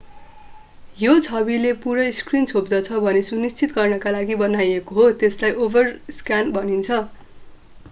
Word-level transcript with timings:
यो 0.97 1.11
छविले 1.25 1.73
पूरै 1.83 2.05
स्क्रिन 2.19 2.47
छोप्दछ 2.53 2.97
भन्ने 3.03 3.21
सुनिश्चित 3.29 3.77
गर्नको 3.77 4.15
लागि 4.17 4.39
बनाइएको 4.41 4.99
हो 4.99 5.07
त्यसलाई 5.19 5.57
ओभरस्क्यान 5.67 6.53
भनिन्छ 6.59 7.01